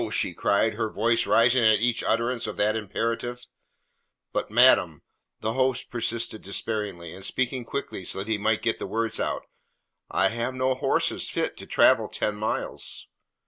she 0.11 0.33
cried, 0.33 0.73
her 0.73 0.89
voice 0.89 1.27
rising 1.27 1.63
at 1.63 1.79
each 1.79 2.03
utterance 2.03 2.47
of 2.47 2.57
that 2.57 2.75
imperative. 2.75 3.45
"But, 4.33 4.49
madam," 4.49 5.03
the 5.41 5.53
host 5.53 5.91
persisted 5.91 6.41
despairingly, 6.41 7.13
and 7.13 7.23
speaking 7.23 7.65
quickly 7.65 8.03
so 8.05 8.17
that 8.17 8.27
he 8.27 8.39
might 8.39 8.63
get 8.63 8.79
the 8.79 8.87
words 8.87 9.19
out, 9.19 9.43
"I 10.09 10.29
have 10.29 10.55
no 10.55 10.73
horses 10.73 11.29
fit 11.29 11.55
to 11.57 11.67
travel 11.67 12.07
ten 12.07 12.35
miles." 12.35 13.09